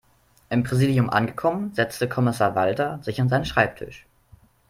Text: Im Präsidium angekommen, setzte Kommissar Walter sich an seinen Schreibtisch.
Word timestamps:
Im 0.49 0.63
Präsidium 0.63 1.11
angekommen, 1.11 1.75
setzte 1.75 2.09
Kommissar 2.09 2.55
Walter 2.55 2.97
sich 3.03 3.21
an 3.21 3.29
seinen 3.29 3.45
Schreibtisch. 3.45 4.07